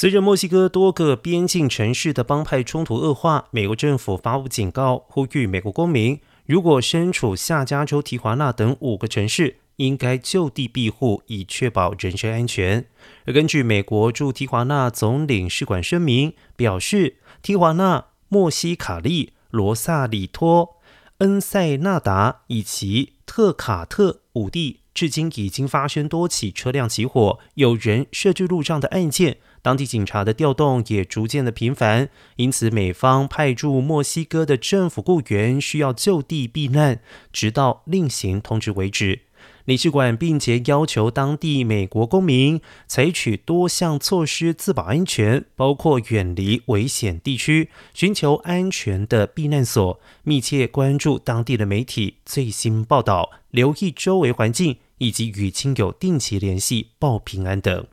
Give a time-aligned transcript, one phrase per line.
[0.00, 12.86] 随着墨西哥多个边境城市的帮派冲突恶化，美国政府发布警告，呼吁美国公民如果身处下加州、提华纳等五个城市，应该就地庇护，以确保人身安全。
[13.26, 20.76] 而根据美国驻提华纳总领事馆声明表示，提华纳、墨西卡利、罗萨里托、
[21.20, 29.36] 恩塞纳达以及特卡特五地，至今已经发生多起车辆起火、有人设置路障的案件。
[29.60, 39.20] 当地警察的调动也逐渐的频繁，因此美方派驻墨西哥的政府雇员需要就地避难，直到另行通知为止。
[39.64, 57.86] 领事馆并且要求当地美国公民采取多项措施自保安全，包括远离危险地区，寻求安全的避难所，密切关注当地的媒体最新报道，留意周围环境，以及与亲友定期联系报平安等。